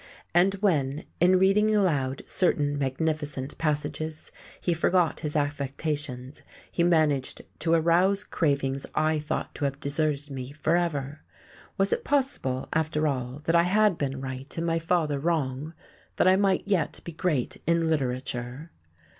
And 0.33 0.55
when, 0.55 1.03
in 1.19 1.37
reading 1.37 1.75
aloud 1.75 2.23
certain 2.25 2.79
magnificent 2.79 3.55
passages, 3.59 4.31
he 4.59 4.73
forgot 4.73 5.19
his 5.19 5.35
affectations, 5.35 6.41
he 6.71 6.81
managed 6.83 7.43
to 7.59 7.73
arouse 7.75 8.23
cravings 8.23 8.87
I 8.95 9.19
thought 9.19 9.53
to 9.53 9.65
have 9.65 9.79
deserted 9.79 10.31
me 10.31 10.53
forever. 10.53 11.21
Was 11.77 11.93
it 11.93 12.03
possible, 12.03 12.67
after 12.73 13.07
all, 13.07 13.43
that 13.45 13.55
I 13.55 13.61
had 13.61 13.99
been 13.99 14.19
right 14.21 14.51
and 14.57 14.65
my 14.65 14.79
father 14.79 15.19
wrong? 15.19 15.75
that 16.15 16.27
I 16.27 16.35
might 16.35 16.63
yet 16.67 16.99
be 17.03 17.11
great 17.11 17.61
in 17.67 17.87
literature? 17.87 18.71